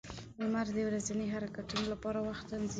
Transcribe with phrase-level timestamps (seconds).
[0.39, 2.69] •لمر د ورځني حرکتونو لپاره وخت تنظیموي.